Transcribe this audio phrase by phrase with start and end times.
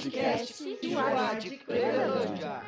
[0.00, 2.62] podcast Juad Clevelândia.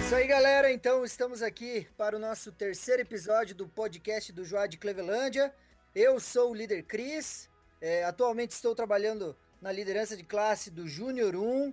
[0.00, 0.72] Isso aí, galera.
[0.72, 5.54] Então, estamos aqui para o nosso terceiro episódio do podcast do Joá de Clevelândia.
[5.94, 7.48] Eu sou o líder Cris.
[7.80, 11.72] É, atualmente estou trabalhando na liderança de classe do Júnior 1.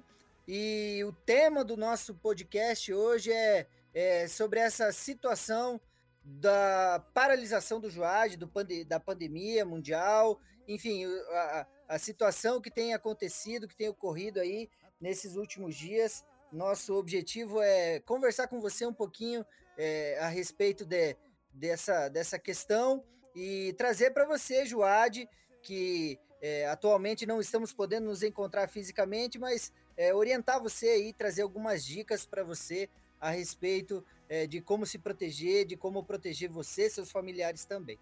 [0.52, 5.80] E o tema do nosso podcast hoje é, é sobre essa situação
[6.24, 12.96] da paralisação do Joad, do pande da pandemia mundial, enfim, a, a situação que tem
[12.96, 14.68] acontecido, que tem ocorrido aí
[15.00, 16.26] nesses últimos dias.
[16.52, 19.46] Nosso objetivo é conversar com você um pouquinho
[19.78, 21.16] é, a respeito de,
[21.54, 23.04] dessa, dessa questão
[23.36, 25.30] e trazer para você, Joade,
[25.62, 31.42] que é, atualmente não estamos podendo nos encontrar fisicamente, mas é, orientar você aí, trazer
[31.42, 36.88] algumas dicas para você a respeito é, de como se proteger, de como proteger você
[36.88, 38.00] e seus familiares também.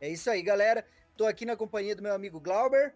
[0.00, 0.86] É isso aí, galera.
[1.10, 2.94] Estou aqui na companhia do meu amigo Glauber.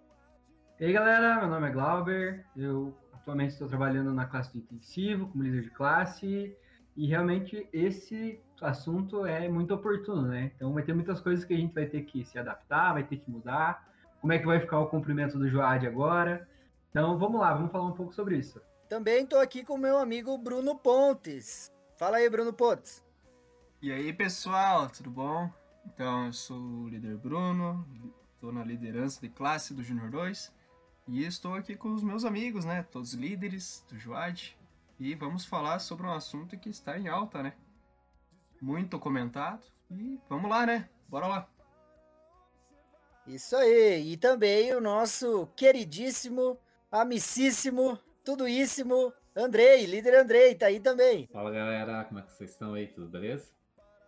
[0.78, 5.28] E aí, galera, meu nome é Glauber, eu Atualmente estou trabalhando na classe de intensivo,
[5.28, 6.54] como líder de classe,
[6.94, 10.52] e realmente esse assunto é muito oportuno, né?
[10.54, 13.16] Então vai ter muitas coisas que a gente vai ter que se adaptar, vai ter
[13.16, 13.88] que mudar.
[14.20, 16.46] Como é que vai ficar o cumprimento do Joad agora?
[16.94, 18.62] Então vamos lá, vamos falar um pouco sobre isso.
[18.88, 21.68] Também estou aqui com o meu amigo Bruno Pontes.
[21.96, 23.02] Fala aí, Bruno Pontes.
[23.82, 25.50] E aí, pessoal, tudo bom?
[25.84, 27.84] Então, eu sou o líder Bruno,
[28.32, 30.54] estou na liderança de classe do Júnior 2.
[31.08, 32.84] E estou aqui com os meus amigos, né?
[32.84, 34.56] Todos líderes do Juad.
[34.96, 37.54] E vamos falar sobre um assunto que está em alta, né?
[38.62, 39.66] Muito comentado.
[39.90, 40.88] E vamos lá, né?
[41.08, 41.48] Bora lá.
[43.26, 44.12] Isso aí.
[44.12, 46.56] E também o nosso queridíssimo,
[47.00, 51.26] amicíssimo, tudoíssimo Andrei, líder Andrei, tá aí também.
[51.32, 52.86] Fala galera, como é que vocês estão aí?
[52.86, 53.48] Tudo beleza?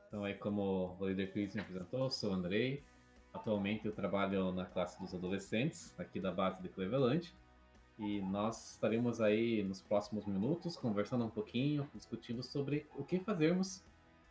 [0.07, 2.83] Então aí como o líder Chris me apresentou, sou o Andrei,
[3.37, 7.35] Atualmente eu trabalho na classe dos adolescentes, aqui da base de Cleveland.
[7.99, 13.85] E nós estaremos aí nos próximos minutos conversando um pouquinho, discutindo sobre o que fazermos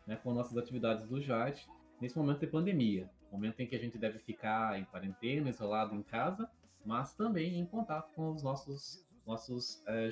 [0.06, 1.68] né, com nossas atividades do JAD
[2.00, 3.08] nesse momento de pandemia.
[3.30, 6.50] Momento em que a gente deve ficar em quarentena, isolado em casa,
[6.86, 10.08] mas também em contato com os nossos nossos é,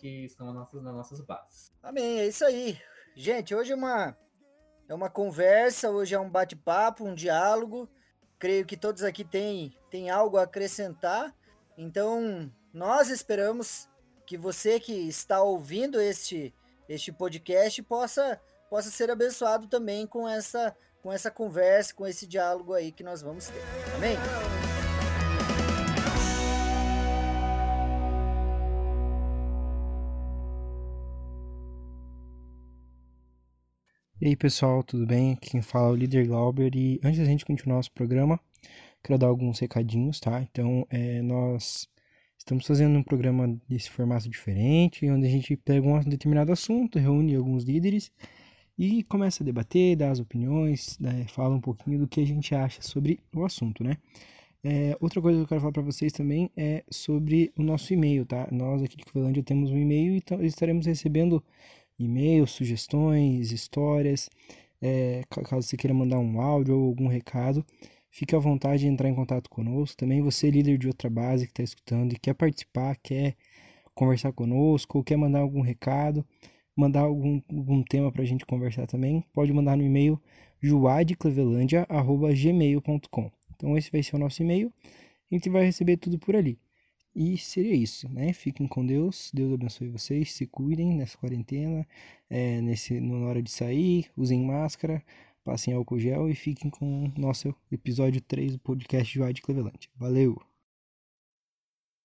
[0.00, 1.72] que estão nas nossas, nas nossas bases.
[1.82, 2.78] Amém, é isso aí.
[3.16, 4.16] Gente, hoje é uma,
[4.88, 7.90] é uma conversa, hoje é um bate-papo, um diálogo
[8.42, 11.32] creio que todos aqui têm, têm algo a acrescentar.
[11.78, 13.88] Então, nós esperamos
[14.26, 16.52] que você que está ouvindo este,
[16.88, 22.74] este podcast possa, possa ser abençoado também com essa, com essa conversa, com esse diálogo
[22.74, 23.62] aí que nós vamos ter.
[23.94, 24.16] Amém?
[34.22, 35.34] E aí pessoal, tudo bem?
[35.34, 38.38] Quem fala é o líder Glauber e antes da gente continuar nosso programa,
[39.02, 40.40] quero dar alguns recadinhos, tá?
[40.40, 41.88] Então, é, nós
[42.38, 47.34] estamos fazendo um programa desse formato diferente, onde a gente pega um determinado assunto, reúne
[47.34, 48.12] alguns líderes
[48.78, 52.54] e começa a debater, dar as opiniões, né, fala um pouquinho do que a gente
[52.54, 53.96] acha sobre o assunto, né?
[54.62, 58.24] É, outra coisa que eu quero falar para vocês também é sobre o nosso e-mail,
[58.24, 58.46] tá?
[58.52, 61.42] Nós aqui de Covelândia temos um e-mail e estaremos recebendo
[61.98, 64.30] e-mails, sugestões, histórias.
[64.80, 67.64] É, caso você queira mandar um áudio ou algum recado,
[68.10, 69.96] fique à vontade de entrar em contato conosco.
[69.96, 73.36] Também você, líder de outra base que está escutando e quer participar, quer
[73.94, 76.24] conversar conosco, ou quer mandar algum recado,
[76.76, 80.20] mandar algum, algum tema para a gente conversar também, pode mandar no e-mail
[80.60, 83.30] juadclevelandia.gmail.com.
[83.54, 84.72] Então esse vai ser o nosso e-mail.
[85.30, 86.58] A gente vai receber tudo por ali.
[87.14, 88.32] E seria isso, né?
[88.32, 91.86] Fiquem com Deus, Deus abençoe vocês, se cuidem nessa quarentena,
[92.30, 95.02] é, nesse, na hora de sair, usem máscara,
[95.44, 99.90] passem álcool gel e fiquem com o nosso episódio 3 do podcast Joy de Cleveland.
[99.94, 100.40] Valeu!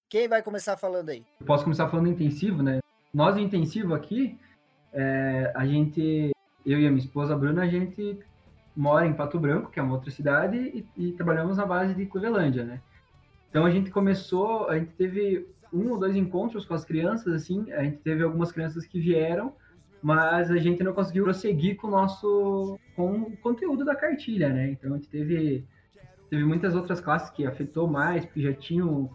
[0.09, 1.25] Quem vai começar falando aí?
[1.39, 2.79] Eu posso começar falando intensivo, né?
[3.13, 4.37] Nós, intensivo aqui,
[4.91, 6.31] é, a gente,
[6.65, 8.19] eu e a minha esposa a Bruna, a gente
[8.75, 12.05] mora em Pato Branco, que é uma outra cidade, e, e trabalhamos na base de
[12.05, 12.81] Clevelândia, né?
[13.49, 17.71] Então a gente começou, a gente teve um ou dois encontros com as crianças, assim,
[17.71, 19.53] a gente teve algumas crianças que vieram,
[20.01, 24.71] mas a gente não conseguiu prosseguir com o nosso com o conteúdo da cartilha, né?
[24.71, 25.65] Então a gente teve
[26.29, 29.09] teve muitas outras classes que afetou mais, porque já tinham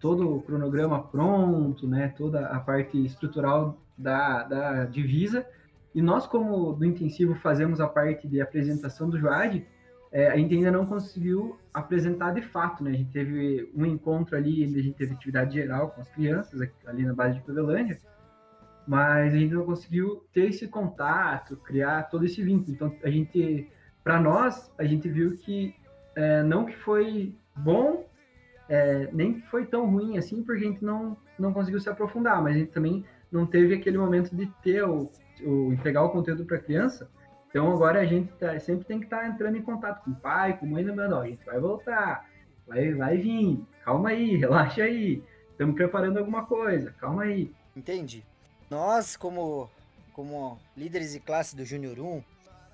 [0.00, 2.08] todo o cronograma pronto, né?
[2.16, 5.46] Toda a parte estrutural da, da divisa.
[5.94, 9.66] E nós, como do intensivo, fazemos a parte de apresentação do JOAD,
[10.10, 12.90] é, a gente ainda não conseguiu apresentar de fato, né?
[12.90, 17.04] A gente teve um encontro ali, a gente teve atividade geral com as crianças, ali
[17.04, 17.98] na base de Clevelândia,
[18.86, 22.72] mas a gente não conseguiu ter esse contato, criar todo esse vínculo.
[22.72, 23.70] Então, a gente,
[24.02, 25.74] para nós, a gente viu que
[26.16, 28.08] é, não que foi bom,
[28.68, 32.42] é, nem que foi tão ruim assim, porque a gente não, não conseguiu se aprofundar,
[32.42, 35.10] mas a gente também não teve aquele momento de ter o,
[35.44, 37.10] o entregar o conteúdo para a criança.
[37.48, 40.16] Então agora a gente tá, sempre tem que estar tá entrando em contato com o
[40.16, 42.28] pai, com a mãe, lembrando, ó, a gente vai voltar,
[42.66, 47.52] vai, vai vir, calma aí, relaxa aí, estamos preparando alguma coisa, calma aí.
[47.74, 48.24] Entendi.
[48.70, 49.70] Nós, como,
[50.12, 52.22] como líderes de classe do Júnior 1,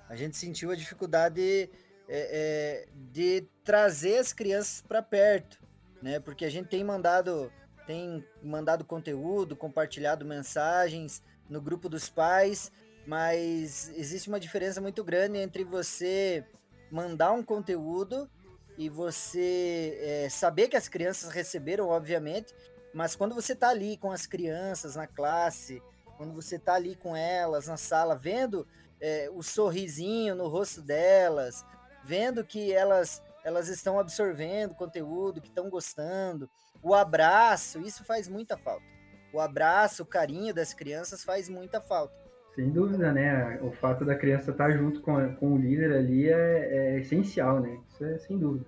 [0.09, 1.67] a gente sentiu a dificuldade é,
[2.09, 5.59] é, de trazer as crianças para perto,
[6.01, 6.19] né?
[6.19, 7.51] Porque a gente tem mandado,
[7.87, 12.71] tem mandado conteúdo, compartilhado mensagens no grupo dos pais,
[13.05, 16.45] mas existe uma diferença muito grande entre você
[16.91, 18.29] mandar um conteúdo
[18.77, 22.53] e você é, saber que as crianças receberam, obviamente,
[22.93, 25.81] mas quando você está ali com as crianças na classe,
[26.17, 28.67] quando você está ali com elas na sala, vendo
[28.99, 31.65] é, o sorrisinho no rosto delas,
[32.03, 36.49] vendo que elas elas estão absorvendo conteúdo, que estão gostando,
[36.81, 38.83] o abraço, isso faz muita falta.
[39.31, 42.24] O abraço, o carinho das crianças faz muita falta.
[42.55, 43.59] Sem dúvida, né?
[43.61, 47.59] O fato da criança estar tá junto com, com o líder ali é, é essencial,
[47.59, 47.77] né?
[47.89, 48.65] Isso é sem dúvida.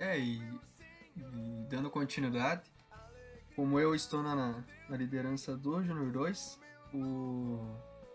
[0.00, 0.42] É, e,
[1.16, 2.62] e, dando continuidade,
[3.54, 6.60] como eu estou na, na liderança do Júnior 2,
[6.92, 7.60] o,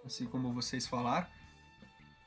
[0.06, 1.28] assim como vocês falaram,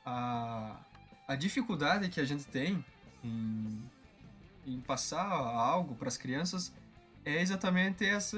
[0.03, 0.83] a,
[1.27, 2.83] a dificuldade que a gente tem
[3.23, 3.83] em,
[4.65, 6.73] em passar algo para as crianças
[7.23, 8.37] é exatamente essa,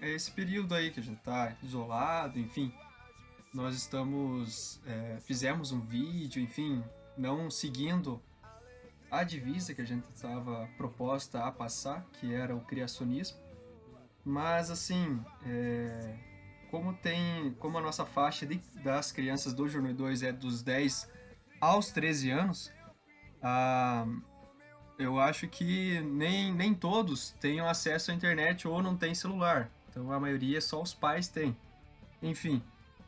[0.00, 2.72] é esse período aí que a gente está isolado, enfim.
[3.52, 6.82] Nós estamos, é, fizemos um vídeo, enfim,
[7.16, 8.22] não seguindo
[9.10, 13.38] a divisa que a gente estava proposta a passar, que era o criacionismo.
[14.24, 16.16] Mas assim, é,
[16.70, 21.08] como tem, como a nossa faixa de, das crianças do Júnior 2 é dos 10
[21.60, 22.72] aos 13 anos,
[23.42, 24.06] ah,
[24.98, 29.70] eu acho que nem, nem todos tenham acesso à internet ou não tem celular.
[29.88, 31.56] Então a maioria só os pais têm.
[32.20, 32.62] Enfim,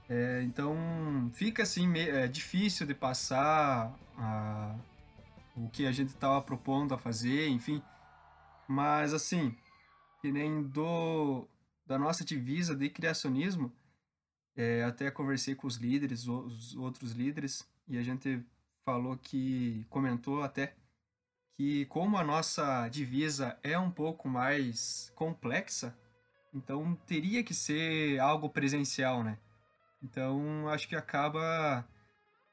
[0.08, 4.76] é, então fica assim é, difícil de passar a,
[5.56, 7.82] o que a gente estava propondo a fazer, enfim.
[8.68, 9.56] Mas assim,
[10.20, 11.46] que nem do
[11.86, 13.72] da nossa divisa de criacionismo,
[14.56, 18.44] é, até conversei com os líderes, os outros líderes, e a gente
[18.84, 20.74] falou que comentou até
[21.60, 25.94] que como a nossa divisa é um pouco mais complexa,
[26.54, 29.36] então teria que ser algo presencial, né?
[30.02, 31.86] Então acho que acaba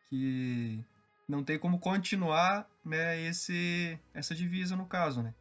[0.09, 0.83] que
[1.25, 5.33] não tem como continuar né, esse, essa divisa no caso, né?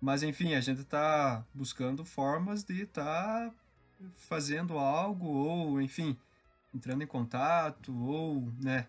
[0.00, 3.54] Mas enfim, a gente está buscando formas de estar tá
[4.16, 6.18] fazendo algo ou, enfim,
[6.74, 8.88] entrando em contato ou, né,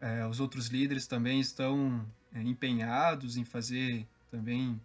[0.00, 4.80] é, os outros líderes também estão é, empenhados em fazer também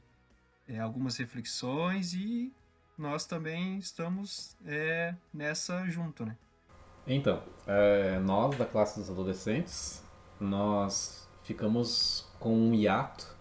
[0.68, 2.52] é, algumas reflexões e
[2.98, 6.38] nós também estamos é, nessa junto, né?
[7.06, 10.04] Então, é, nós da classe dos adolescentes
[10.40, 13.36] nós ficamos com um hiato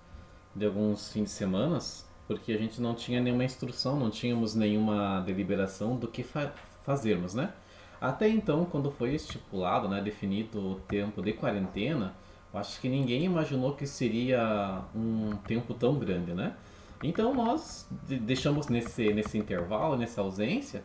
[0.54, 1.78] de alguns fins de semana,
[2.26, 6.52] porque a gente não tinha nenhuma instrução, não tínhamos nenhuma deliberação do que fa
[6.84, 7.52] fazermos, né?
[8.00, 12.12] Até então, quando foi estipulado, né, definido o tempo de quarentena,
[12.54, 16.54] acho que ninguém imaginou que seria um tempo tão grande, né?
[17.02, 20.84] Então nós deixamos nesse, nesse intervalo, nessa ausência,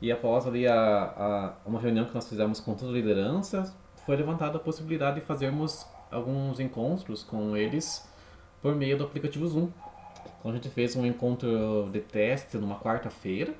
[0.00, 3.74] e após ali a, a, uma reunião que nós fizemos com toda a liderança,
[4.06, 8.08] foi levantada a possibilidade de fazermos alguns encontros com eles
[8.62, 9.68] por meio do aplicativo Zoom.
[10.38, 13.54] Então a gente fez um encontro de teste numa quarta-feira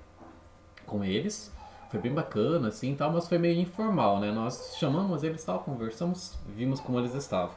[0.87, 1.53] com eles.
[1.91, 4.31] Foi bem bacana, assim, tal, mas foi meio informal, né?
[4.31, 7.57] Nós chamamos eles, tal, conversamos, vimos como eles estavam.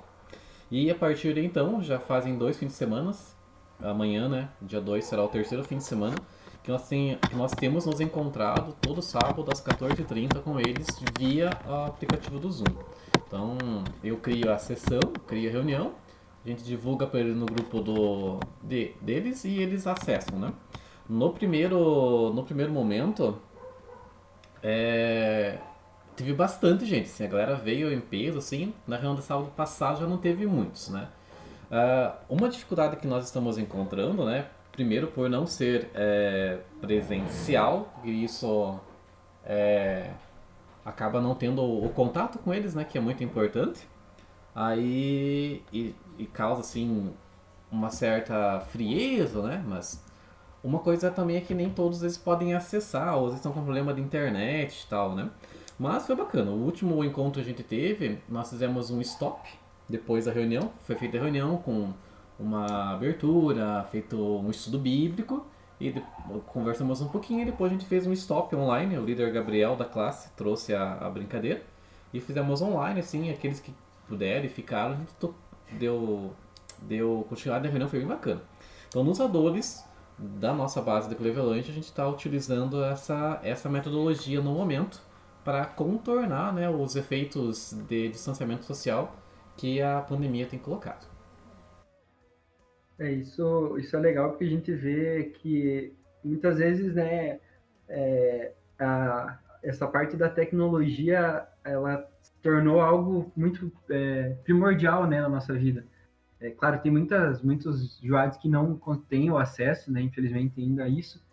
[0.72, 3.12] E a partir de então, já fazem dois fins de semana,
[3.80, 6.16] amanhã, né, dia 2 será o terceiro fim de semana,
[6.64, 10.88] que nós, tem, que nós temos nos encontrado todo sábado às 14h30 com eles
[11.20, 12.74] via o aplicativo do Zoom.
[13.28, 13.58] Então
[14.04, 15.92] eu crio a sessão, crio a reunião,
[16.44, 20.54] a gente divulga para eles no grupo do, de, deles e eles acessam, né?
[21.08, 23.38] No primeiro, no primeiro momento,
[24.64, 25.58] é,
[26.16, 30.00] teve bastante gente, assim, a galera veio em peso, assim, na reunião da sábado passado
[30.00, 31.08] já não teve muitos, né?
[31.70, 38.24] Uh, uma dificuldade que nós estamos encontrando, né, Primeiro, por não ser é, presencial, e
[38.24, 38.80] isso
[39.46, 40.10] é,
[40.84, 43.88] acaba não tendo o, contato com eles, né, que é muito importante.
[44.56, 47.14] Aí, e, e causa, assim,
[47.72, 50.03] uma certa frieza, né, mas
[50.64, 53.94] Uma coisa também é que nem todos eles podem acessar, ou eles estão com problema
[53.94, 55.30] de internet e tal, né?
[55.78, 56.52] Mas foi bacana.
[56.52, 59.50] O último encontro que a gente teve, nós fizemos um stop
[59.90, 60.72] depois da reunião.
[60.86, 61.92] Foi feita a reunião com
[62.40, 65.46] uma abertura, feito um estudo bíblico
[65.82, 65.94] e
[66.48, 68.98] conversamos um pouquinho e depois a gente fez um stop online.
[68.98, 71.62] O líder Gabriel da classe trouxe a, a brincadeira
[72.14, 73.74] e fizemos online, assim, aqueles que
[74.08, 75.12] puderem ficaram, a gente
[75.72, 76.32] deu,
[76.82, 78.42] deu continuidade da reunião, foi bem bacana.
[78.88, 79.84] Então, nos adores
[80.18, 85.02] da nossa base de Cleveland, a gente está utilizando essa, essa metodologia no momento
[85.44, 89.16] para contornar né, os efeitos de distanciamento social
[89.58, 91.08] que a pandemia tem colocado.
[92.98, 95.94] É, isso, isso é legal porque a gente vê que
[96.24, 97.40] muitas vezes, né,
[97.90, 105.30] é, a, essa parte da tecnologia, ela se tornou algo muito é, primordial, né, na
[105.30, 105.86] nossa vida.
[106.44, 111.26] É claro, tem muitas, muitos joados que não têm o acesso, né, infelizmente ainda isso,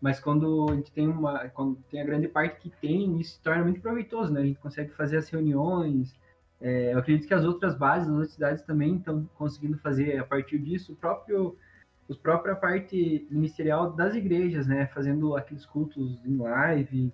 [0.00, 3.42] mas quando a gente tem uma, quando tem a grande parte que tem, isso se
[3.42, 6.12] torna muito proveitoso, né, a gente consegue fazer as reuniões,
[6.60, 10.24] é, eu acredito que as outras bases, as outras cidades também estão conseguindo fazer a
[10.24, 11.56] partir disso o próprio
[12.10, 17.12] a própria parte ministerial das igrejas, né, fazendo aqueles cultos em live,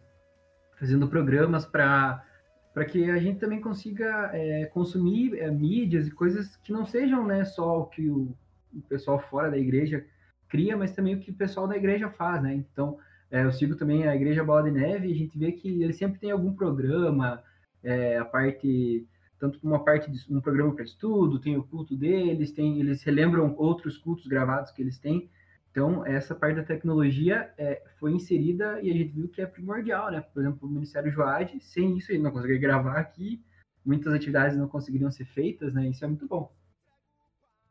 [0.79, 2.25] fazendo programas para
[2.73, 7.27] para que a gente também consiga é, consumir é, mídias e coisas que não sejam
[7.27, 8.35] né, só o que o,
[8.75, 10.05] o, pessoal fora da igreja
[10.49, 12.55] cria, mas também o que o pessoal da igreja faz, né?
[12.55, 12.99] Então,
[13.31, 15.95] é, eu sigo também a Igreja Bola de Neve e a gente vê que ele
[15.95, 17.43] sempre tem algum programa,
[17.83, 19.07] é, a parte
[19.39, 23.57] tanto uma parte de um programa para estudo, tem o culto deles, tem eles relembram
[23.59, 25.29] outros cultos gravados que eles têm.
[25.73, 30.13] Então, essa parte da tecnologia é, foi inserida e a gente viu que é primordial,
[30.13, 30.21] né?
[30.21, 33.43] Por exemplo, o Ministério Joad, sem isso ele não conseguiria gravar aqui,
[33.85, 35.89] muitas atividades não conseguiriam ser feitas, né?
[35.89, 36.55] Isso é muito bom.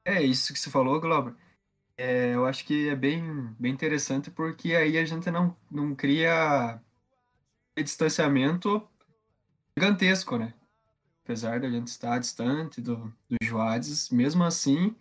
[0.03, 1.36] É, isso que você falou, Glauber,
[1.96, 6.81] é, eu acho que é bem, bem interessante porque aí a gente não, não cria
[7.77, 8.81] distanciamento
[9.77, 10.55] gigantesco, né?
[11.31, 14.93] apesar da gente estar distante do, dos Joades, mesmo assim,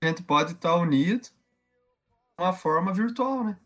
[0.00, 1.28] a gente pode estar unido
[2.38, 3.60] uma forma virtual, né?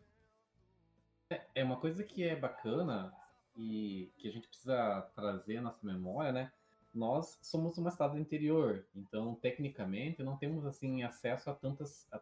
[1.31, 3.13] É, é uma coisa que é bacana
[3.57, 6.53] e que a gente precisa trazer na nossa memória, né?
[6.95, 12.21] Nós somos uma estado interior, então tecnicamente não temos assim acesso a tantas a,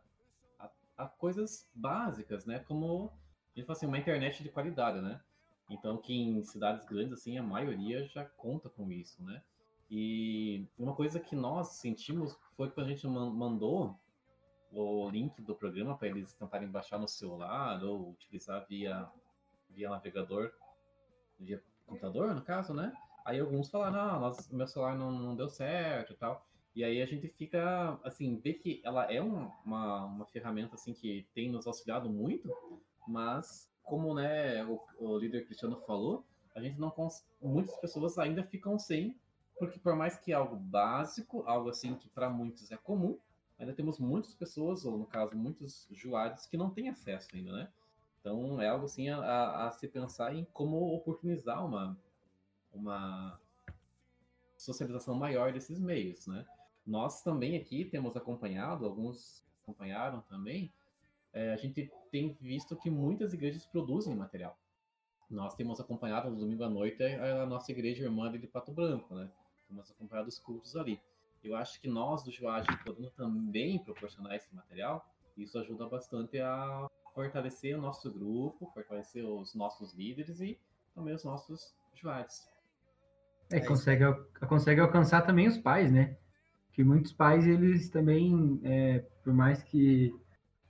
[0.59, 2.59] a, a coisas básicas, né?
[2.61, 3.13] Como
[3.57, 5.21] gente fala assim, uma internet de qualidade, né?
[5.71, 9.43] Então que em cidades grandes assim a maioria já conta com isso, né?
[9.91, 13.99] E uma coisa que nós sentimos foi quando a gente mandou
[14.73, 19.09] o link do programa para eles tentarem baixar no celular ou utilizar via,
[19.71, 20.53] via navegador,
[21.39, 22.93] via computador, no caso, né?
[23.25, 26.47] Aí alguns falaram, ah, nossa, meu celular não, não deu certo e tal.
[26.75, 30.93] E aí a gente fica, assim, vê que ela é um, uma, uma ferramenta, assim,
[30.93, 32.55] que tem nos auxiliado muito,
[33.09, 36.93] mas como, né, o, o líder Cristiano falou, a gente não
[37.41, 39.17] muitas pessoas ainda ficam sem
[39.59, 43.19] porque por mais que é algo básico, algo assim que para muitos é comum,
[43.59, 47.69] ainda temos muitas pessoas, ou no caso, muitos usuários que não têm acesso ainda, né?
[48.21, 51.97] Então é algo assim a, a, a se pensar em como oportunizar uma,
[52.73, 53.41] uma
[54.57, 56.45] socialização maior desses meios, né?
[56.87, 60.73] Nós também aqui temos acompanhado, alguns acompanharam também,
[61.33, 64.57] é, a gente tem visto que muitas igrejas produzem material.
[65.29, 69.29] Nós temos acompanhado no domingo à noite a nossa igreja irmã de Pato Branco, né?
[69.69, 71.01] temos acompanhado os cultos ali.
[71.47, 76.89] Eu acho que nós do Joagem podendo também proporcionar esse material, isso ajuda bastante a
[77.15, 80.59] fortalecer o nosso grupo, fortalecer os nossos líderes e
[80.95, 82.49] também os nossos Joades.
[83.51, 84.05] É, consegue,
[84.49, 86.17] consegue alcançar também os pais, né?
[86.73, 90.13] Que muitos pais, eles também, é, por mais que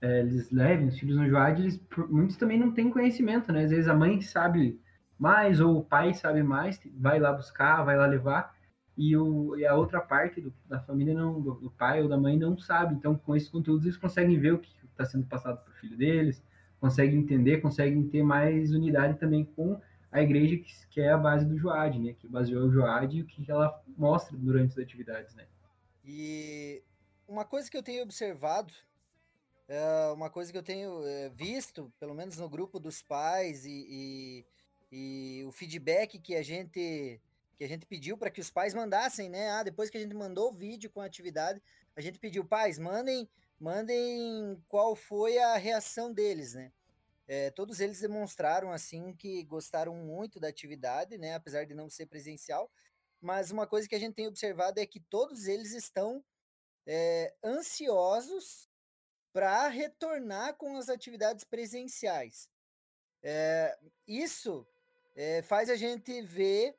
[0.01, 3.65] é, eles levem os filhos no Joad, eles, muitos também não têm conhecimento, né?
[3.65, 4.79] Às vezes a mãe sabe
[5.19, 8.55] mais ou o pai sabe mais, vai lá buscar, vai lá levar,
[8.97, 12.17] e, o, e a outra parte do, da família, não, do, do, pai ou da
[12.17, 12.95] mãe, não sabe.
[12.95, 15.97] Então, com esses conteúdos, eles conseguem ver o que está sendo passado para o filho
[15.97, 16.43] deles,
[16.81, 21.45] conseguem entender, conseguem ter mais unidade também com a igreja, que, que é a base
[21.45, 22.15] do Joad, né?
[22.15, 25.47] Que baseou o Joad e o que ela mostra durante as atividades, né?
[26.05, 26.83] E
[27.29, 28.73] uma coisa que eu tenho observado,
[29.69, 33.87] é uma coisa que eu tenho é, visto, pelo menos no grupo dos pais e,
[33.91, 34.45] e,
[34.93, 37.21] e o feedback que a gente
[37.57, 39.51] que a gente pediu para que os pais mandassem, né?
[39.51, 41.63] Ah, depois que a gente mandou o vídeo com a atividade,
[41.95, 46.73] a gente pediu, pais, mandem, mandem qual foi a reação deles, né?
[47.29, 51.35] É, todos eles demonstraram assim que gostaram muito da atividade, né?
[51.35, 52.71] Apesar de não ser presencial,
[53.21, 56.23] mas uma coisa que a gente tem observado é que todos eles estão
[56.87, 58.69] é, ansiosos
[59.33, 62.49] para retornar com as atividades presenciais.
[63.23, 64.67] É, isso
[65.17, 66.77] é, faz a gente ver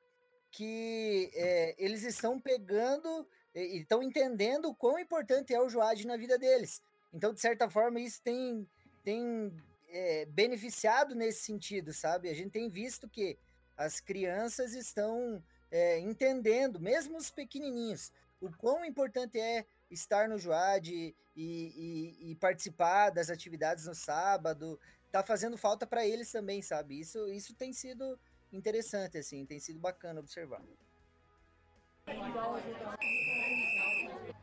[0.58, 6.18] que é, eles estão pegando e estão entendendo o quão importante é o Joad na
[6.18, 6.82] vida deles.
[7.14, 8.68] Então, de certa forma, isso tem,
[9.04, 9.54] tem
[9.88, 12.28] é, beneficiado nesse sentido, sabe?
[12.28, 13.38] A gente tem visto que
[13.78, 18.12] as crianças estão é, entendendo, mesmo os pequenininhos,
[18.42, 24.80] o quão importante é estar no Joad e, e, e, participar das atividades no sábado,
[25.12, 27.00] tá fazendo falta para eles também, sabe?
[27.00, 28.20] Isso, isso tem sido
[28.51, 30.62] interessante, assim, tem sido bacana observar.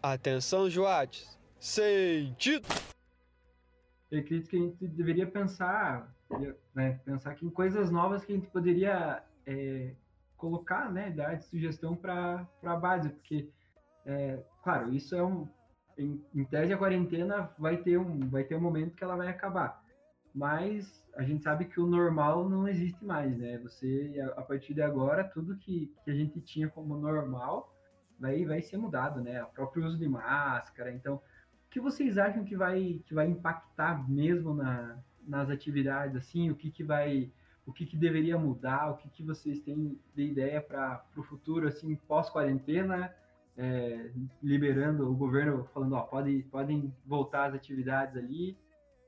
[0.03, 1.39] Atenção, Joates!
[1.59, 2.67] Sentido!
[4.11, 6.15] Eu acredito que a gente deveria pensar,
[6.75, 9.95] né, pensar que em coisas novas que a gente poderia é,
[10.37, 13.49] colocar, né, dar de sugestão para a base, porque,
[14.05, 15.49] é, claro, isso é um,
[15.97, 19.29] em, em, tese a quarentena vai ter um, vai ter um momento que ela vai
[19.29, 19.83] acabar,
[20.35, 23.59] mas a gente sabe que o normal não existe mais, né?
[23.59, 27.73] Você, a, partir de agora, tudo que, que a gente tinha como normal
[28.19, 29.43] vai, vai ser mudado, né?
[29.45, 30.93] O próprio uso de máscara.
[30.93, 36.51] Então, o que vocês acham que vai, que vai impactar mesmo na, nas atividades, assim?
[36.51, 37.31] O que, que vai
[37.67, 41.67] o que, que deveria mudar, o que, que vocês têm de ideia para o futuro,
[41.67, 43.15] assim, pós-quarentena,
[43.57, 44.11] é,
[44.43, 48.59] liberando o governo falando, ó, pode, podem voltar as atividades ali.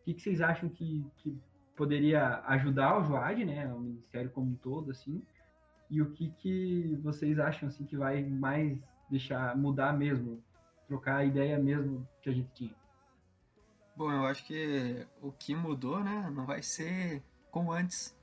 [0.06, 1.36] Que, que vocês acham que, que
[1.74, 5.20] poderia ajudar o Joad, né, o ministério como um todo, assim,
[5.90, 8.78] e o que, que vocês acham, assim, que vai mais
[9.10, 10.40] deixar mudar mesmo,
[10.86, 12.74] trocar a ideia mesmo que a gente tinha?
[13.96, 17.20] Bom, eu acho que o que mudou, né, não vai ser
[17.50, 18.16] como antes,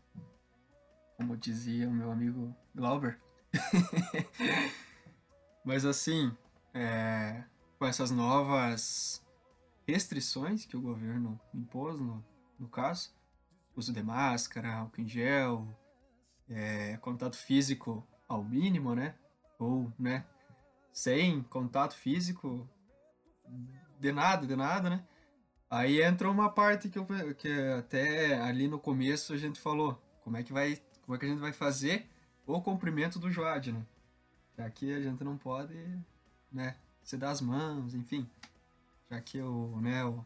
[1.17, 3.19] como dizia o meu amigo Glauber.
[5.65, 6.31] Mas assim,
[6.73, 7.43] é,
[7.77, 9.22] com essas novas
[9.87, 12.23] restrições que o governo impôs, no,
[12.59, 13.13] no caso,
[13.75, 15.67] uso de máscara, álcool em gel,
[16.49, 19.15] é, contato físico ao mínimo, né?
[19.59, 20.25] Ou, né?
[20.91, 22.69] Sem contato físico,
[23.99, 25.05] de nada, de nada, né?
[25.69, 30.37] Aí entra uma parte que, eu, que até ali no começo a gente falou, como
[30.37, 32.07] é que vai, como é que a gente vai fazer
[32.45, 33.85] o comprimento do Joad, né?
[34.75, 35.73] Que a gente não pode,
[36.51, 38.29] né, se dar as mãos, enfim.
[39.09, 40.25] Já que o, né, o,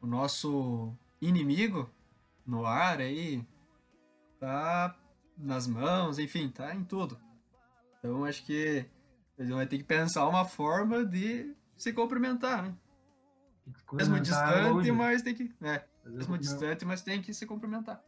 [0.00, 1.88] o nosso inimigo
[2.46, 3.46] no ar aí,
[4.38, 4.96] tá
[5.36, 7.18] nas mãos, enfim, tá em tudo.
[7.98, 8.88] Então acho que
[9.42, 12.74] gente vai ter que pensar uma forma de se cumprimentar, né?
[13.92, 14.92] Mesmo distante, longe.
[14.92, 15.54] mas tem que.
[15.60, 18.02] É, mesmo um distante, mas tem que se cumprimentar.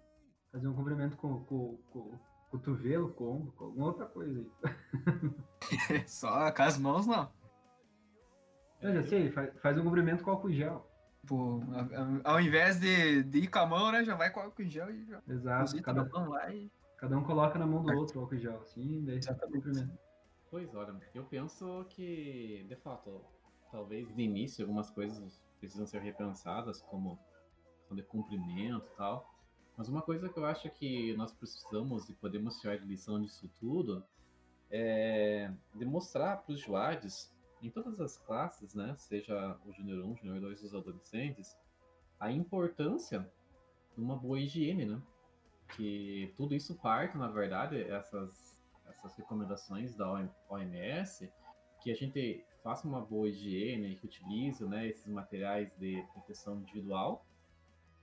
[0.51, 2.19] Fazer um cumprimento com, com, com,
[2.51, 6.05] cotovelo, com ombro, com alguma outra coisa aí.
[6.09, 7.31] Só com as mãos não.
[8.81, 10.87] Eu já sei, faz, faz um cumprimento com álcool gel.
[11.21, 11.61] Tipo,
[12.25, 14.05] ao invés de, de ir com a mão, né?
[14.05, 15.23] Já vai com álcool gel e já.
[15.29, 15.83] Exato.
[15.83, 16.71] Cada, lá e...
[16.97, 19.21] cada um coloca na mão do outro o álcool gel, assim, daí
[19.53, 19.99] cumprimento.
[20.51, 23.23] Pois olha, eu penso que, de fato,
[23.71, 27.19] talvez de início algumas coisas precisam ser repensadas, como
[27.79, 29.33] questão de cumprimento e tal.
[29.77, 33.49] Mas uma coisa que eu acho que nós precisamos e podemos tirar de lição disso
[33.61, 34.05] tudo
[34.71, 40.41] é demonstrar para os Joades em todas as classes, né, seja o Júnior 1, Júnior
[40.41, 41.57] 2 dos adolescentes,
[42.19, 43.31] a importância
[43.95, 45.01] de uma boa higiene, né?
[45.77, 51.33] Que tudo isso parte, na verdade, essas, essas recomendações da OMS,
[51.81, 57.25] que a gente faça uma boa higiene, que utilize né, esses materiais de proteção individual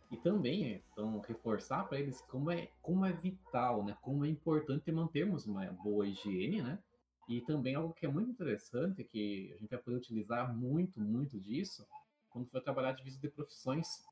[0.10, 4.92] e também então reforçar para eles como é como é vital, né, como é importante
[4.92, 6.80] mantermos uma boa higiene, né,
[7.28, 11.40] e também algo que é muito interessante, que a gente vai poder utilizar muito, muito
[11.40, 11.86] disso,
[12.30, 14.06] quando for trabalhar de vista de profissões.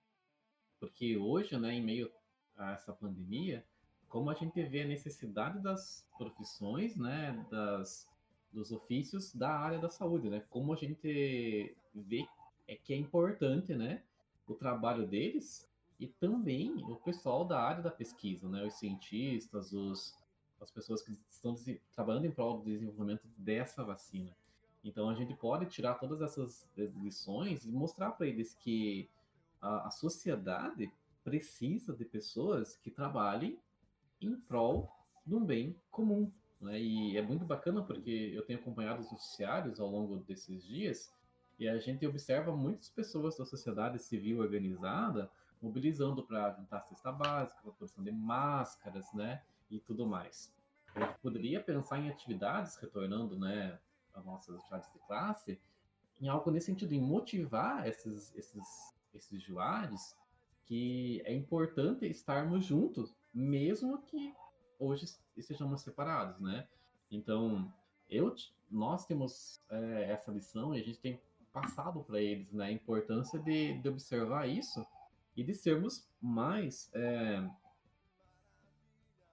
[0.80, 2.12] Porque hoje, né, em meio
[2.58, 3.66] a essa pandemia,
[4.08, 8.08] como a gente vê a necessidade das profissões, né, das,
[8.52, 10.44] dos ofícios da área da saúde, né?
[10.50, 12.28] Como a gente vê
[12.68, 14.02] é que é importante, né,
[14.48, 20.16] o trabalho deles e também o pessoal da área da pesquisa, né, os cientistas, os
[20.62, 21.56] as pessoas que estão
[21.94, 24.36] trabalhando em prol do desenvolvimento dessa vacina.
[24.84, 26.68] Então a gente pode tirar todas essas
[27.02, 29.10] lições e mostrar para eles que
[29.62, 30.92] a, a, sociedade
[31.24, 33.58] precisa de pessoas que trabalhem
[34.22, 34.90] em prol
[35.26, 36.32] de um bem comum.
[36.62, 36.80] Né?
[36.80, 41.12] E é muito bacana porque eu tenho acompanhado os noticiários ao longo desses dias
[41.58, 47.60] e a gente observa muitas pessoas da sociedade civil organizada mobilizando para juntar cesta básica,
[47.64, 49.42] para produção de máscaras, né?
[49.76, 50.54] E tudo mais.
[50.94, 53.78] A gente poderia pensar em atividades, retornando né,
[54.14, 55.60] às nossas atividades de classe,
[56.22, 60.16] em algo nesse sentido, em motivar esses, esses, esses juares
[60.66, 64.34] que é importante estarmos juntos, mesmo que
[64.80, 66.68] hoje estejamos separados, né?
[67.12, 67.72] Então,
[68.10, 68.34] eu,
[68.70, 71.22] nós temos é, essa lição e a gente tem
[71.54, 74.86] passado para eles né, a importância de, de, observar isso
[75.38, 77.48] e de sermos mais é,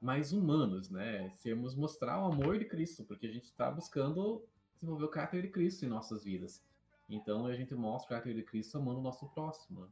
[0.02, 1.30] mais humanos, né?
[1.36, 5.48] Sermos mostrar o amor de Cristo, porque a gente está buscando desenvolver o caráter de
[5.48, 6.60] Cristo em nossas vidas.
[7.08, 9.88] Então a gente mostra o caráter de Cristo amando o nosso próximo.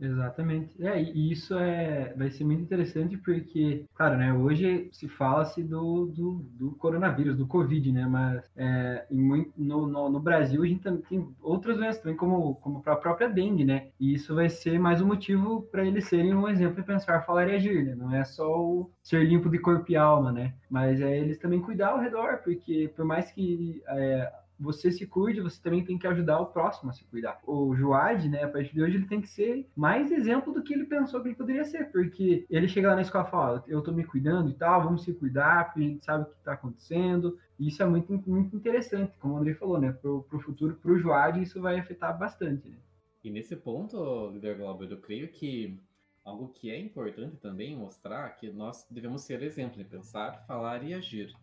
[0.00, 0.74] Exatamente.
[0.84, 6.06] É, e isso é, vai ser muito interessante porque, claro, né, hoje se fala-se do,
[6.06, 10.82] do, do, coronavírus, do Covid, né, mas é, muito, no, no, no, Brasil a gente
[11.08, 15.00] tem outras doenças também, como, como a própria dengue, né, e isso vai ser mais
[15.00, 18.24] um motivo para eles serem um exemplo de pensar, falar e agir, né, não é
[18.24, 22.00] só o ser limpo de corpo e alma, né, mas é eles também cuidar ao
[22.00, 24.32] redor, porque por mais que é,
[24.64, 27.38] você se cuide, você também tem que ajudar o próximo a se cuidar.
[27.46, 30.72] O Joad, né, a partir de hoje, ele tem que ser mais exemplo do que
[30.72, 33.82] ele pensou que ele poderia ser, porque ele chega lá na escola e fala, eu
[33.82, 36.54] tô me cuidando e tal, vamos se cuidar, porque a gente sabe o que tá
[36.54, 40.98] acontecendo, isso é muito, muito interessante, como o André falou, né, pro, pro futuro, pro
[40.98, 42.76] Joad, isso vai afetar bastante, né.
[43.22, 45.78] E nesse ponto, líder Glauber, eu creio que
[46.24, 50.94] algo que é importante também mostrar que nós devemos ser exemplo em pensar, falar e
[50.94, 51.34] agir.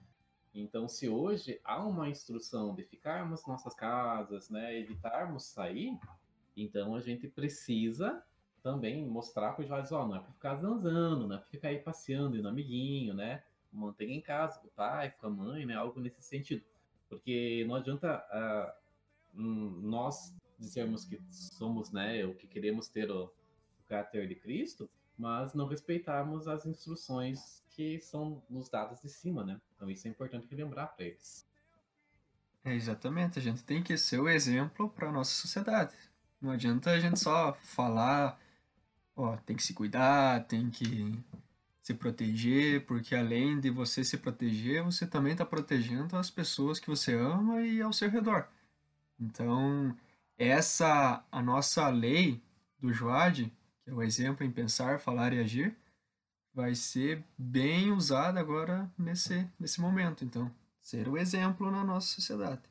[0.53, 5.97] Então, se hoje há uma instrução de ficarmos nossas casas, né, evitarmos sair,
[6.55, 8.21] então a gente precisa
[8.61, 11.69] também mostrar para os jovens, ó, não é para ficar zanzando, não é para ficar
[11.69, 13.43] aí passeando, indo amiguinho, né?
[13.71, 15.73] Mantenha em casa o pai, com a mãe, né?
[15.73, 16.63] Algo nesse sentido.
[17.09, 18.81] Porque não adianta uh,
[19.33, 25.53] nós dizermos que somos, né, o que queremos ter o, o caráter de Cristo, mas
[25.53, 27.60] não respeitarmos as instruções
[28.01, 29.59] são nos dadas de cima, né?
[29.75, 31.47] Então isso é importante lembrar para eles.
[32.63, 35.95] É, exatamente, a gente tem que ser o exemplo para a nossa sociedade.
[36.39, 38.39] Não adianta a gente só falar,
[39.15, 41.17] ó, tem que se cuidar, tem que
[41.81, 46.87] se proteger, porque além de você se proteger, você também está protegendo as pessoas que
[46.87, 48.47] você ama e ao seu redor.
[49.19, 49.95] Então,
[50.37, 52.41] essa a nossa lei
[52.79, 53.51] do Joad,
[53.83, 55.75] que é o exemplo em pensar, falar e agir,
[56.53, 60.23] vai ser bem usada agora nesse, nesse momento.
[60.25, 62.61] Então, ser o exemplo na nossa sociedade.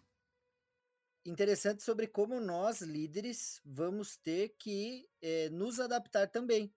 [1.25, 6.73] Interessante sobre como nós, líderes, vamos ter que é, nos adaptar também.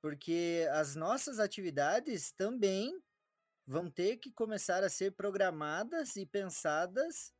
[0.00, 3.00] Porque as nossas atividades também
[3.66, 7.32] vão ter que começar a ser programadas e pensadas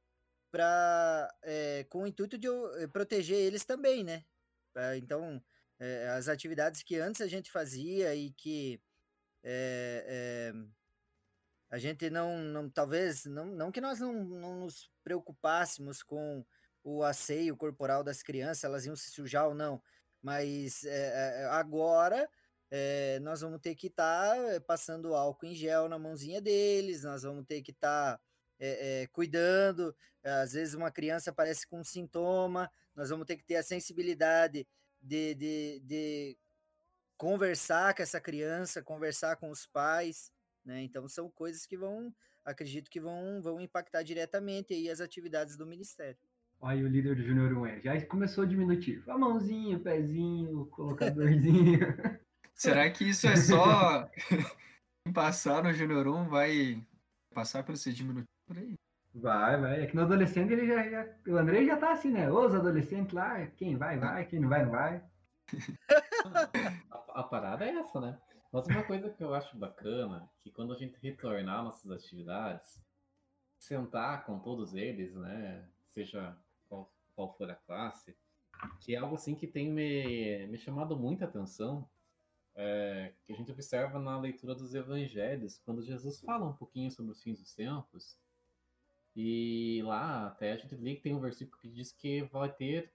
[0.53, 4.25] para é, eh, com o intuito de eh, proteger eles também, né?
[4.97, 5.43] Então,
[5.79, 8.81] é, as atividades que antes a gente fazia e que
[9.43, 10.55] é, é,
[11.71, 16.45] a gente não, não talvez, não, não que nós não, não nos preocupássemos com
[16.85, 19.83] o asseio corporal das crianças, elas iam se sujar ou não,
[20.21, 22.29] mas é, agora
[22.71, 27.23] é, nós vamos ter que estar tá passando álcool em gel na mãozinha deles, nós
[27.23, 28.23] vamos ter que estar tá,
[28.59, 33.57] é, cuidando, às vezes uma criança aparece com um sintoma, nós vamos ter que ter
[33.57, 34.67] a sensibilidade
[35.01, 36.39] de, de, de
[37.23, 40.33] conversar com essa criança, conversar com os pais,
[40.65, 40.83] né?
[40.83, 42.13] Então são coisas que vão,
[42.45, 46.19] acredito que vão, vão impactar diretamente aí as atividades do ministério.
[46.61, 49.09] Aí o líder do Júnior 1 é, já começou diminutivo.
[49.09, 51.79] A mãozinha, o pezinho, o colocadorzinho.
[52.55, 54.11] Será que isso é só
[55.15, 56.85] passar no Júnior 1 vai
[57.33, 58.75] passar pelo ser diminutivo por aí?
[59.15, 59.83] Vai, vai.
[59.83, 62.29] É que no adolescente ele já, já, O André já tá assim, né?
[62.29, 65.12] Os adolescentes lá, quem vai, vai, quem não vai, não vai.
[66.91, 68.21] a, a, parada é essa, né?
[68.53, 72.83] Mas uma coisa que eu acho bacana, que quando a gente retornar nossas atividades,
[73.59, 75.69] sentar com todos eles, né?
[75.89, 76.37] Seja
[76.69, 78.17] qual, qual for a classe,
[78.81, 81.89] que é algo assim que tem me, me chamado muita atenção,
[82.55, 87.13] é, que a gente observa na leitura dos evangelhos, quando Jesus fala um pouquinho sobre
[87.13, 88.19] os fins dos tempos,
[89.15, 92.93] e lá até a gente lê que tem um versículo que diz que vai ter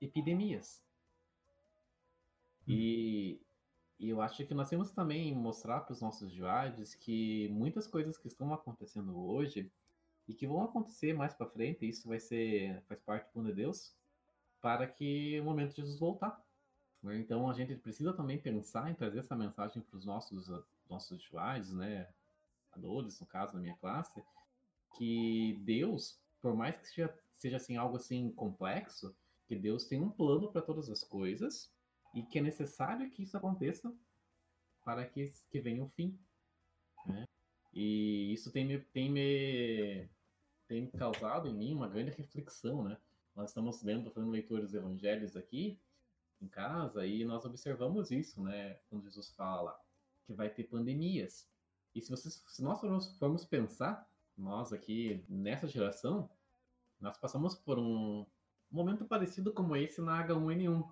[0.00, 0.81] epidemias.
[2.66, 3.40] E,
[3.98, 8.16] e eu acho que nós temos também mostrar para os nossos joades que muitas coisas
[8.16, 9.70] que estão acontecendo hoje
[10.28, 13.56] e que vão acontecer mais para frente, isso vai ser faz parte do plano de
[13.56, 13.94] Deus,
[14.60, 16.40] para que o momento de Jesus voltar.
[17.04, 20.48] Então a gente precisa também pensar em trazer essa mensagem para os nossos
[20.88, 22.08] nossos joades, né,
[22.70, 24.22] adultos, no caso da minha classe,
[24.96, 29.14] que Deus, por mais que seja, seja assim algo assim complexo,
[29.46, 31.72] que Deus tem um plano para todas as coisas
[32.14, 33.94] e que é necessário que isso aconteça
[34.84, 36.18] para que, que venha o fim.
[37.06, 37.26] Né?
[37.72, 40.08] E isso tem me, tem me
[40.66, 42.96] tem causado em mim uma grande reflexão, né?
[43.34, 45.78] Nós estamos lendo, fazendo leitores evangelhos aqui,
[46.40, 48.74] em casa e nós observamos isso, né?
[48.88, 49.78] Quando Jesus fala
[50.24, 51.48] que vai ter pandemias.
[51.94, 52.80] E se, vocês, se nós
[53.18, 56.28] formos, pensar, nós aqui nessa geração,
[57.00, 58.26] nós passamos por um
[58.70, 60.90] momento parecido como esse na H1N1,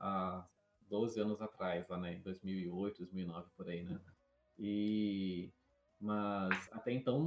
[0.00, 0.46] há
[0.92, 3.98] 12 anos atrás, lá né, em 2008, 2009, por aí, né?
[4.58, 5.50] E
[5.98, 7.18] mas até então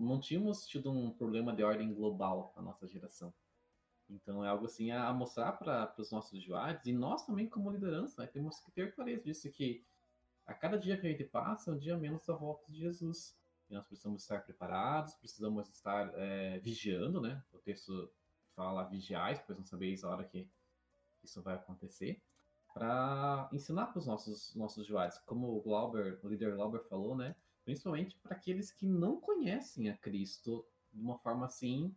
[0.00, 3.32] não tínhamos tido um problema de ordem global na nossa geração.
[4.10, 8.20] Então é algo assim a mostrar para os nossos usuários e nós também como liderança
[8.20, 9.84] né, temos que ter clareza disso que
[10.44, 13.38] a cada dia que a gente passa um dia menos a volta de Jesus.
[13.70, 17.40] E nós precisamos estar preparados, precisamos estar é, vigiando, né?
[17.52, 18.10] O texto
[18.56, 20.48] fala vigiais, pois não sabeis a hora que
[21.22, 22.20] isso vai acontecer,
[22.72, 27.36] para ensinar para os nossos, nossos usuários, como o Glauber, o líder Glauber falou, né?
[27.64, 31.94] Principalmente para aqueles que não conhecem a Cristo de uma forma assim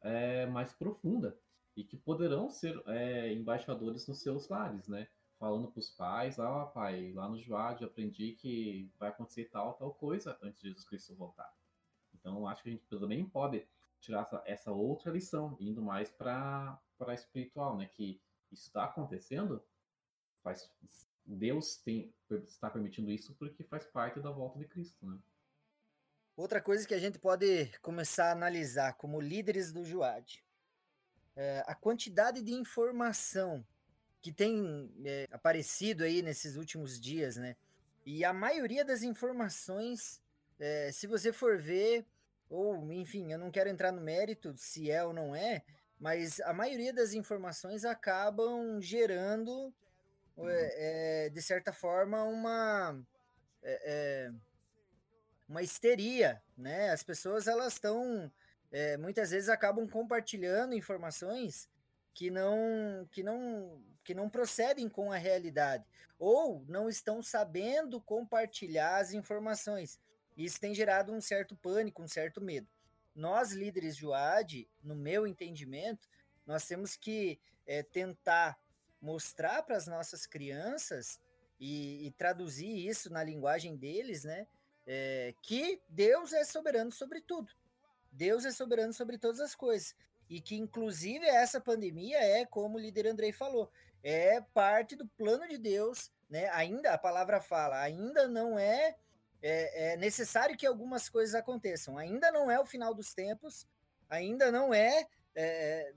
[0.00, 1.38] é, mais profunda
[1.76, 5.08] e que poderão ser é, embaixadores nos seus lares, né?
[5.38, 9.92] Falando para os pais, ah, pai, lá no Joade aprendi que vai acontecer tal, tal
[9.92, 11.52] coisa antes de Jesus Cristo voltar.
[12.14, 13.66] Então, acho que a gente também pode
[14.00, 17.86] tirar essa, essa outra lição, indo mais para a espiritual, né?
[17.86, 18.20] Que
[18.52, 19.62] isso está acontecendo,
[20.44, 20.70] faz,
[21.24, 25.18] Deus tem, está permitindo isso porque faz parte da volta de Cristo, né?
[26.36, 30.44] Outra coisa que a gente pode começar a analisar como líderes do Juad
[31.36, 33.64] é a quantidade de informação
[34.20, 37.56] que tem é, aparecido aí nesses últimos dias, né?
[38.04, 40.20] E a maioria das informações,
[40.58, 42.04] é, se você for ver,
[42.50, 45.62] ou enfim, eu não quero entrar no mérito se é ou não é,
[45.98, 49.72] mas a maioria das informações acabam gerando,
[50.38, 52.98] é, de certa forma, uma
[55.48, 56.90] uma histeria, né?
[56.90, 58.30] As pessoas elas estão
[58.70, 61.68] é, muitas vezes acabam compartilhando informações
[62.12, 65.84] que não que não que não procedem com a realidade
[66.18, 70.00] ou não estão sabendo compartilhar as informações.
[70.36, 72.68] Isso tem gerado um certo pânico, um certo medo.
[73.14, 76.08] Nós líderes de UAD, no meu entendimento,
[76.44, 78.58] nós temos que é, tentar
[79.04, 81.20] mostrar para as nossas crianças
[81.60, 84.46] e, e, traduzir isso na linguagem deles, né?
[84.86, 87.50] é, que Deus é soberano sobre tudo.
[88.10, 89.94] Deus é soberano sobre todas as coisas.
[90.28, 93.70] E que, inclusive, essa pandemia é, como o líder Andrei falou,
[94.02, 96.48] é parte do plano de Deus, né?
[96.50, 98.96] Ainda, a palavra fala, ainda não é,
[99.42, 101.98] é, é necessário que algumas coisas aconteçam.
[101.98, 103.66] Ainda não é o final dos tempos,
[104.08, 105.92] ainda não é, é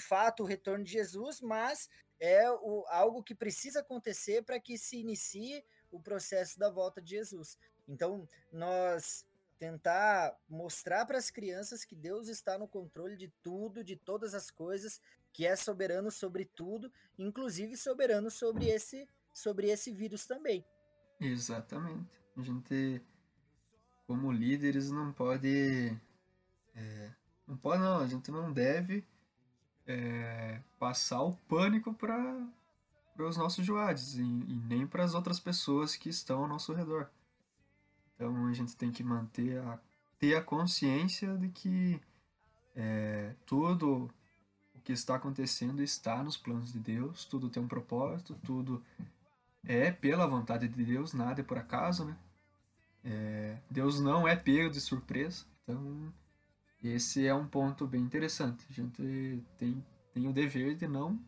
[0.00, 4.98] fato o retorno de Jesus, mas é o, algo que precisa acontecer para que se
[4.98, 7.58] inicie o processo da volta de Jesus.
[7.88, 9.26] Então, nós
[9.58, 14.50] tentar mostrar para as crianças que Deus está no controle de tudo, de todas as
[14.50, 15.00] coisas,
[15.32, 20.64] que é soberano sobre tudo, inclusive soberano sobre esse sobre esse vírus também.
[21.20, 22.10] Exatamente.
[22.36, 23.02] A gente,
[24.06, 25.96] como líderes, não pode,
[26.74, 27.10] é,
[27.46, 28.00] não pode não.
[28.00, 29.06] A gente não deve
[29.90, 32.46] é, passar o pânico para
[33.18, 37.10] os nossos joades e, e nem para as outras pessoas que estão ao nosso redor.
[38.14, 39.78] Então a gente tem que manter a,
[40.18, 42.00] ter a consciência de que
[42.76, 44.10] é, tudo
[44.74, 48.82] o que está acontecendo está nos planos de Deus, tudo tem um propósito, tudo
[49.64, 52.16] é pela vontade de Deus, nada é por acaso, né?
[53.02, 56.12] É, Deus não é pego de surpresa, então
[56.82, 58.66] esse é um ponto bem interessante.
[58.70, 61.18] A gente tem, tem o dever de não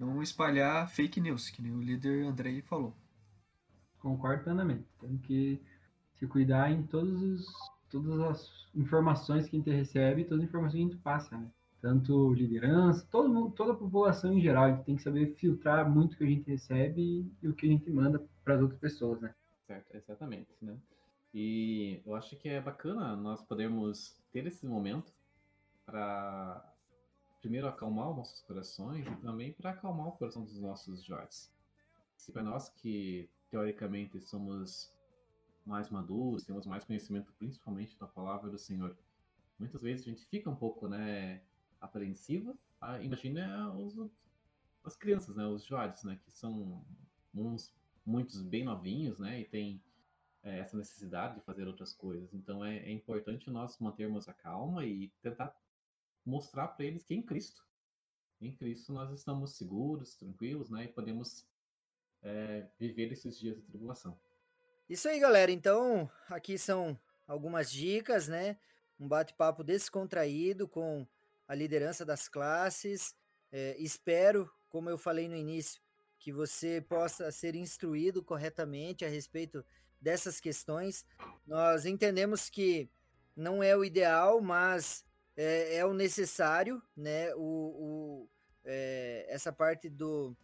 [0.00, 2.94] não espalhar fake news, que nem o líder Andrei falou.
[3.98, 4.86] Concordo plenamente.
[4.98, 5.60] Temos que
[6.14, 7.46] se cuidar em todos os,
[7.90, 11.50] todas as informações que a gente recebe, todas as informações que a gente passa, né?
[11.82, 15.88] Tanto liderança, todo mundo, toda a população em geral, a gente tem que saber filtrar
[15.88, 18.80] muito o que a gente recebe e o que a gente manda para as outras
[18.80, 19.34] pessoas, né?
[19.66, 20.76] Certo, exatamente, né?
[21.32, 25.12] E eu acho que é bacana nós podermos ter esse momento
[25.86, 26.64] para
[27.40, 31.52] primeiro acalmar os nossos corações e também para acalmar o coração dos nossos jovens.
[32.16, 34.92] Se para nós que teoricamente somos
[35.64, 38.96] mais maduros, temos mais conhecimento principalmente da palavra do Senhor,
[39.58, 41.42] muitas vezes a gente fica um pouco, né,
[41.80, 42.54] apreensiva.
[42.80, 43.96] Ah, imagina os,
[44.84, 46.82] as crianças, né, os jovens, né, que são
[47.34, 47.72] uns
[48.04, 49.82] muitos bem novinhos, né, e tem
[50.42, 52.32] é, essa necessidade de fazer outras coisas.
[52.32, 55.54] Então é, é importante nós mantermos a calma e tentar
[56.24, 57.62] mostrar para eles que em Cristo,
[58.40, 60.84] em Cristo nós estamos seguros, tranquilos, né?
[60.84, 61.46] E podemos
[62.22, 64.18] é, viver esses dias de tribulação.
[64.88, 65.52] Isso aí, galera.
[65.52, 68.58] Então, aqui são algumas dicas, né?
[68.98, 71.06] Um bate-papo descontraído com
[71.46, 73.14] a liderança das classes.
[73.52, 75.82] É, espero como eu falei no início,
[76.18, 79.64] que você possa ser instruído corretamente a respeito
[80.00, 81.06] dessas questões.
[81.46, 82.90] Nós entendemos que
[83.36, 85.04] não é o ideal, mas
[85.36, 87.34] é, é o necessário, né?
[87.34, 88.28] O, o
[88.64, 90.36] é, essa parte do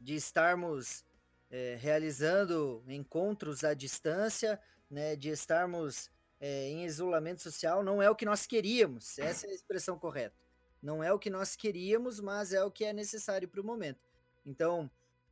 [0.00, 1.04] de estarmos
[1.50, 5.16] é, realizando encontros à distância, né?
[5.16, 9.18] De estarmos é, em isolamento social, não é o que nós queríamos.
[9.18, 10.36] Essa é a expressão correta.
[10.82, 14.00] Não é o que nós queríamos, mas é o que é necessário para o momento.
[14.44, 14.90] Então,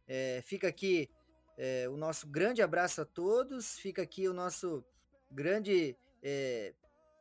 [0.09, 1.11] é, fica aqui
[1.57, 4.85] é, o nosso grande abraço a todos, fica aqui o nosso
[5.31, 6.75] grande é,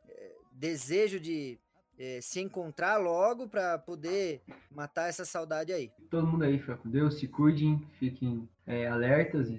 [0.07, 1.59] é desejo de
[1.97, 4.41] é, se encontrar logo para poder
[4.71, 5.91] matar essa saudade aí.
[6.09, 9.49] Todo mundo aí, fica com Deus, se cuidem, fiquem é, alertas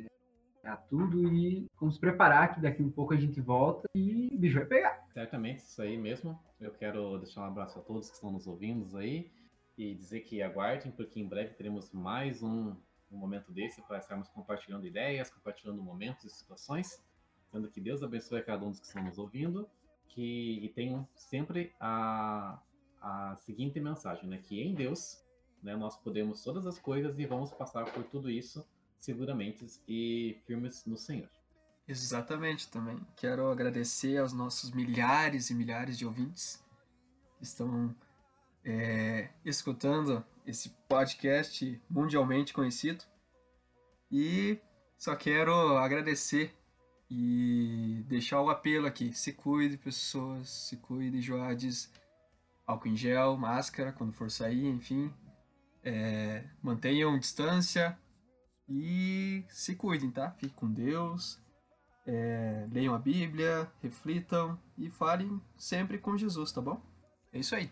[0.64, 4.56] a tudo e vamos preparar que daqui um pouco a gente volta e o bicho
[4.56, 5.06] vai pegar.
[5.12, 6.38] Certamente, isso aí mesmo.
[6.60, 9.30] Eu quero deixar um abraço a todos que estão nos ouvindo aí
[9.76, 12.76] e dizer que aguardem, porque em breve teremos mais um,
[13.14, 17.02] um momento desse para estarmos compartilhando ideias, compartilhando momentos e situações.
[17.50, 19.68] Sendo que Deus abençoe a cada um dos que estão nos ouvindo
[20.08, 22.60] que, e tenham sempre a,
[23.00, 24.38] a seguinte mensagem, né?
[24.38, 25.24] Que em Deus
[25.62, 28.66] né, nós podemos todas as coisas e vamos passar por tudo isso
[29.00, 31.28] seguramente e firmes no Senhor.
[31.88, 33.00] Exatamente, também.
[33.16, 36.62] Quero agradecer aos nossos milhares e milhares de ouvintes
[37.36, 37.94] que estão
[38.64, 43.04] é, escutando esse podcast mundialmente conhecido.
[44.10, 44.58] E
[44.98, 46.54] só quero agradecer
[47.10, 49.12] e deixar o apelo aqui.
[49.12, 51.90] Se cuide, pessoas, se cuide, Joades.
[52.66, 55.12] Álcool em gel, máscara quando for sair, enfim.
[55.84, 57.98] É, mantenham distância,
[58.68, 60.30] e se cuidem, tá?
[60.32, 61.38] Fiquem com Deus.
[62.06, 66.82] É, leiam a Bíblia, reflitam e falem sempre com Jesus, tá bom?
[67.32, 67.70] É isso aí.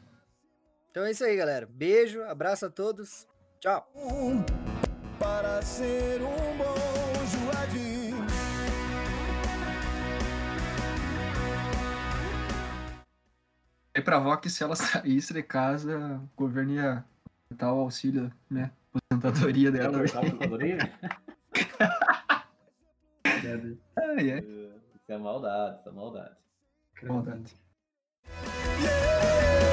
[0.90, 1.68] Então é isso aí, galera.
[1.70, 3.29] Beijo, abraço a todos.
[3.61, 3.88] Tchau.
[5.20, 6.74] Para ser um bom
[7.26, 8.11] juadi.
[13.94, 17.05] É pra avó que se ela saísse de casa, o governo ia
[17.53, 18.72] dar o auxílio, né?
[19.12, 19.98] aposentadoria dela.
[19.98, 20.79] Aposentadoria?
[23.96, 24.38] ah, é.
[24.40, 26.37] Isso é maldade, isso é maldade.
[27.05, 27.55] Maldade.
[28.83, 29.69] Yeah!